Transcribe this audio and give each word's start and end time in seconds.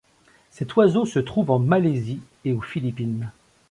Cet 0.49 0.75
oiseau 0.77 1.05
se 1.05 1.19
trouve 1.19 1.51
en 1.51 1.59
Malaisie 1.59 2.21
et 2.43 2.53
aux 2.53 2.61
Philippines. 2.61 3.29